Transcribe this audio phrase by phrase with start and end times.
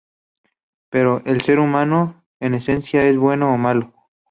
[0.89, 3.93] Pero, el ser humano, en esencia: ¿es bueno o malo?